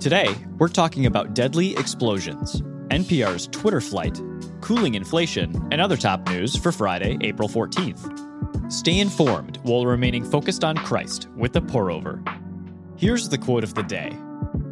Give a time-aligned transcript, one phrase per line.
[0.00, 4.18] Today, we're talking about deadly explosions, NPR's Twitter flight,
[4.62, 8.72] cooling inflation, and other top news for Friday, April 14th.
[8.72, 12.22] Stay informed while remaining focused on Christ with the pour over.
[12.96, 14.18] Here's the quote of the day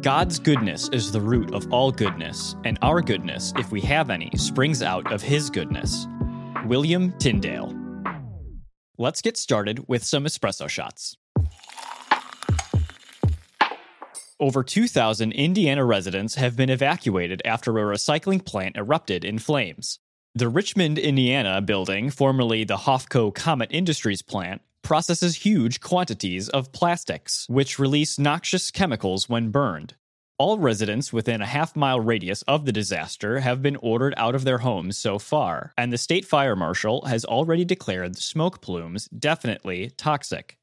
[0.01, 4.31] God's goodness is the root of all goodness, and our goodness, if we have any,
[4.35, 6.07] springs out of His goodness.
[6.65, 7.71] William Tyndale.
[8.97, 11.18] Let's get started with some espresso shots.
[14.41, 19.99] Over 2,000 Indiana residents have been evacuated after a recycling plant erupted in flames.
[20.33, 27.47] The Richmond, Indiana building, formerly the Hoffco Comet Industries plant, processes huge quantities of plastics,
[27.49, 29.95] which release noxious chemicals when burned.
[30.37, 34.45] All residents within a half mile radius of the disaster have been ordered out of
[34.45, 39.09] their homes so far, and the state fire marshal has already declared the smoke plumes
[39.09, 40.58] definitely toxic.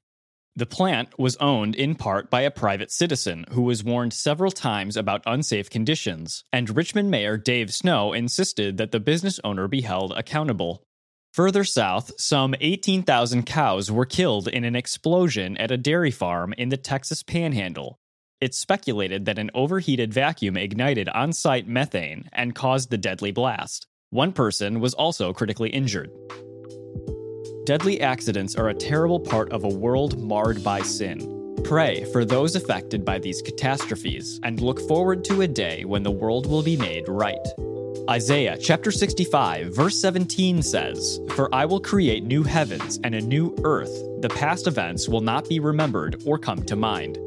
[0.58, 4.96] The plant was owned in part by a private citizen who was warned several times
[4.96, 10.12] about unsafe conditions, and Richmond Mayor Dave Snow insisted that the business owner be held
[10.16, 10.82] accountable.
[11.34, 16.70] Further south, some 18,000 cows were killed in an explosion at a dairy farm in
[16.70, 17.98] the Texas panhandle.
[18.40, 23.86] It's speculated that an overheated vacuum ignited on site methane and caused the deadly blast.
[24.08, 26.10] One person was also critically injured.
[27.66, 31.58] Deadly accidents are a terrible part of a world marred by sin.
[31.64, 36.10] Pray for those affected by these catastrophes and look forward to a day when the
[36.12, 37.44] world will be made right.
[38.08, 43.52] Isaiah chapter 65, verse 17 says, For I will create new heavens and a new
[43.64, 43.90] earth.
[44.20, 47.18] The past events will not be remembered or come to mind.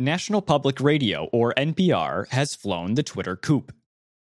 [0.00, 3.72] National Public Radio, or NPR, has flown the Twitter coop.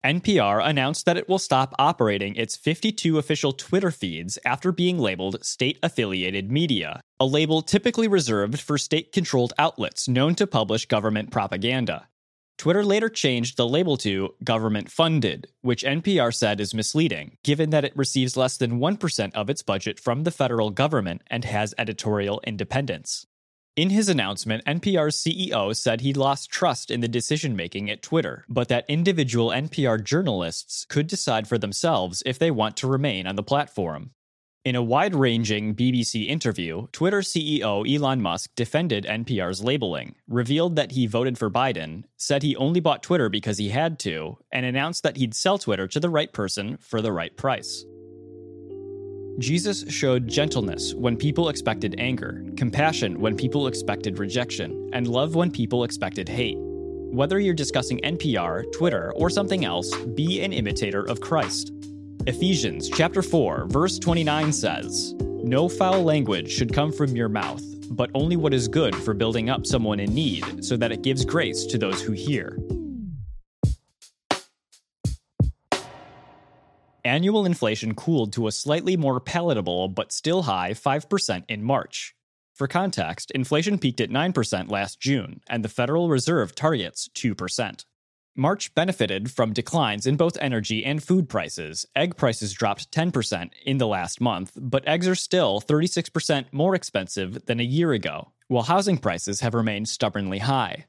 [0.04, 5.46] NPR announced that it will stop operating its 52 official Twitter feeds after being labeled
[5.46, 11.30] state affiliated media, a label typically reserved for state controlled outlets known to publish government
[11.30, 12.08] propaganda.
[12.58, 17.86] Twitter later changed the label to government funded, which NPR said is misleading, given that
[17.86, 22.42] it receives less than 1% of its budget from the federal government and has editorial
[22.45, 23.28] independence.
[23.77, 28.43] In his announcement, NPR's CEO said he'd lost trust in the decision making at Twitter,
[28.49, 33.37] but that individual NPR journalists could decide for themselves if they want to remain on
[33.37, 34.11] the platform.
[34.65, 40.92] In a wide ranging BBC interview, Twitter CEO Elon Musk defended NPR's labeling, revealed that
[40.92, 45.02] he voted for Biden, said he only bought Twitter because he had to, and announced
[45.04, 47.86] that he'd sell Twitter to the right person for the right price.
[49.39, 55.49] Jesus showed gentleness when people expected anger, compassion when people expected rejection, and love when
[55.49, 56.58] people expected hate.
[56.59, 61.73] Whether you're discussing NPR, Twitter, or something else, be an imitator of Christ.
[62.27, 68.11] Ephesians chapter 4, verse 29 says, "No foul language should come from your mouth, but
[68.13, 71.65] only what is good for building up someone in need, so that it gives grace
[71.65, 72.58] to those who hear."
[77.06, 82.16] Annual inflation cooled to a slightly more palatable but still high 5% in March.
[82.54, 87.86] For context, inflation peaked at 9% last June, and the Federal Reserve targets 2%.
[88.36, 91.86] March benefited from declines in both energy and food prices.
[91.95, 97.45] Egg prices dropped 10% in the last month, but eggs are still 36% more expensive
[97.45, 100.86] than a year ago, while housing prices have remained stubbornly high.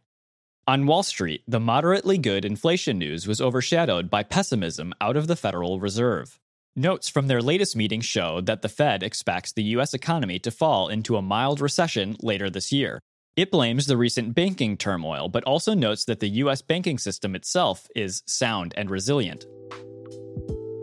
[0.68, 5.34] On Wall Street, the moderately good inflation news was overshadowed by pessimism out of the
[5.34, 6.38] Federal Reserve.
[6.76, 9.92] Notes from their latest meeting showed that the Fed expects the U.S.
[9.92, 13.00] economy to fall into a mild recession later this year.
[13.34, 16.62] It blames the recent banking turmoil, but also notes that the U.S.
[16.62, 19.44] banking system itself is sound and resilient.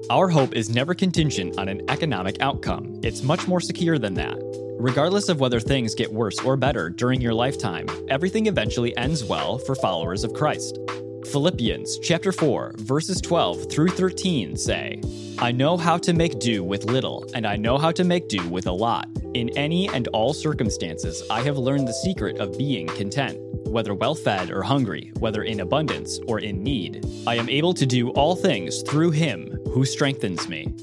[0.09, 4.68] Our hope is never contingent on an economic outcome, it's much more secure than that.
[4.79, 9.57] Regardless of whether things get worse or better during your lifetime, everything eventually ends well
[9.57, 10.79] for followers of Christ.
[11.25, 15.01] Philippians chapter 4 verses 12 through 13 say,
[15.37, 18.47] I know how to make do with little, and I know how to make do
[18.47, 19.09] with a lot.
[19.33, 23.37] In any and all circumstances, I have learned the secret of being content.
[23.67, 27.85] Whether well fed or hungry, whether in abundance or in need, I am able to
[27.85, 30.73] do all things through him who strengthens me.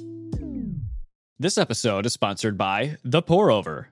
[1.39, 3.91] This episode is sponsored by The Pour Over.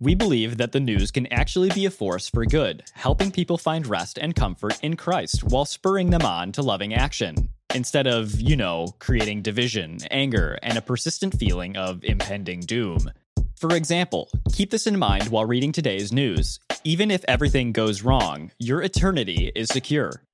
[0.00, 3.86] We believe that the news can actually be a force for good, helping people find
[3.86, 8.56] rest and comfort in Christ while spurring them on to loving action, instead of, you
[8.56, 13.12] know, creating division, anger, and a persistent feeling of impending doom.
[13.54, 16.58] For example, keep this in mind while reading today's news.
[16.82, 20.24] Even if everything goes wrong, your eternity is secure.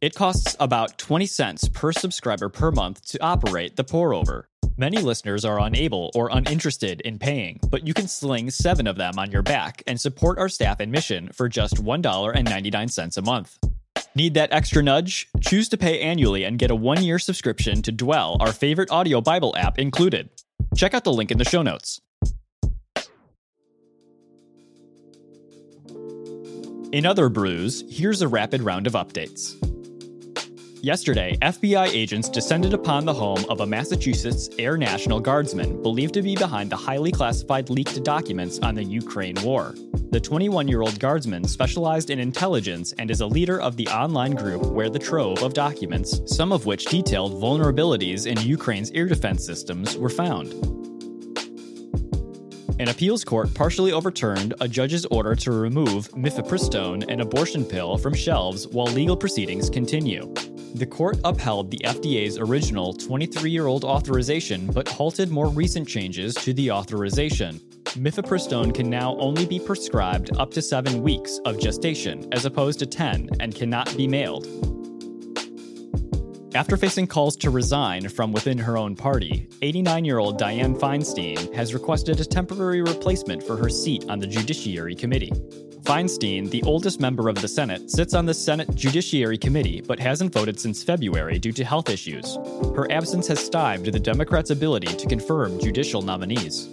[0.00, 4.48] It costs about 20 cents per subscriber per month to operate the pour over.
[4.80, 9.18] Many listeners are unable or uninterested in paying, but you can sling seven of them
[9.18, 13.58] on your back and support our staff and mission for just $1.99 a month.
[14.14, 15.26] Need that extra nudge?
[15.40, 19.20] Choose to pay annually and get a one year subscription to Dwell, our favorite audio
[19.20, 20.30] Bible app, included.
[20.76, 22.00] Check out the link in the show notes.
[26.92, 29.56] In other brews, here's a rapid round of updates.
[30.82, 36.22] Yesterday, FBI agents descended upon the home of a Massachusetts Air National Guardsman believed to
[36.22, 39.74] be behind the highly classified leaked documents on the Ukraine war.
[40.12, 44.36] The 21 year old guardsman specialized in intelligence and is a leader of the online
[44.36, 49.44] group Where the Trove of documents, some of which detailed vulnerabilities in Ukraine's air defense
[49.44, 50.52] systems, were found.
[52.80, 58.14] An appeals court partially overturned a judge's order to remove mifepristone, an abortion pill, from
[58.14, 60.32] shelves while legal proceedings continue.
[60.74, 66.34] The court upheld the FDA's original 23 year old authorization but halted more recent changes
[66.34, 67.60] to the authorization.
[67.96, 72.86] Mifepristone can now only be prescribed up to seven weeks of gestation, as opposed to
[72.86, 74.46] 10, and cannot be mailed.
[76.54, 81.52] After facing calls to resign from within her own party, 89 year old Dianne Feinstein
[81.54, 85.32] has requested a temporary replacement for her seat on the Judiciary Committee.
[85.82, 90.32] Feinstein, the oldest member of the Senate, sits on the Senate Judiciary Committee but hasn't
[90.32, 92.36] voted since February due to health issues.
[92.76, 96.68] Her absence has stymied the Democrats' ability to confirm judicial nominees.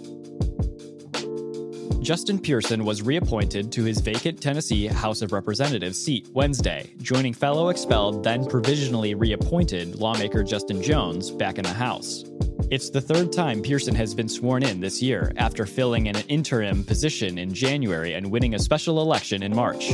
[2.06, 7.68] Justin Pearson was reappointed to his vacant Tennessee House of Representatives seat Wednesday, joining fellow
[7.68, 12.24] expelled, then provisionally reappointed lawmaker Justin Jones back in the House.
[12.68, 16.82] It's the third time Pearson has been sworn in this year after filling an interim
[16.82, 19.92] position in January and winning a special election in March.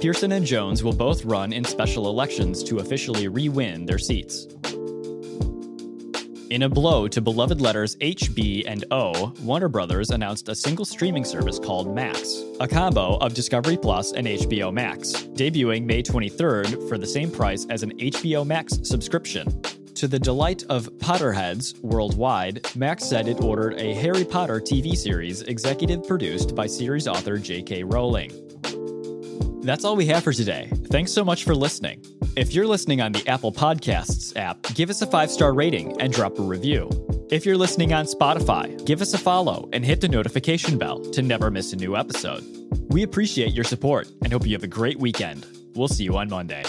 [0.00, 4.46] Pearson and Jones will both run in special elections to officially re win their seats.
[6.48, 10.86] In a blow to beloved letters H, B, and O, Warner Brothers announced a single
[10.86, 16.88] streaming service called Max, a combo of Discovery Plus and HBO Max, debuting May 23rd
[16.88, 19.60] for the same price as an HBO Max subscription.
[19.96, 25.40] To the delight of Potterheads worldwide, Max said it ordered a Harry Potter TV series
[25.40, 27.82] executive produced by series author J.K.
[27.82, 28.30] Rowling.
[29.62, 30.68] That's all we have for today.
[30.88, 32.04] Thanks so much for listening.
[32.36, 36.12] If you're listening on the Apple Podcasts app, give us a five star rating and
[36.12, 36.90] drop a review.
[37.30, 41.22] If you're listening on Spotify, give us a follow and hit the notification bell to
[41.22, 42.44] never miss a new episode.
[42.90, 45.46] We appreciate your support and hope you have a great weekend.
[45.74, 46.64] We'll see you on Monday.